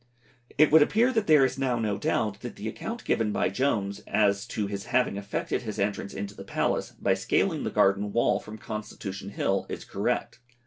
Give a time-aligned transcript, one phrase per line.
[0.57, 3.49] It would appear that there is now no doubt but that the account given by
[3.49, 8.11] Jones as to his having effected his entrance into the Palace by scaling the garden
[8.11, 10.39] wall from Constitution Hill is correct.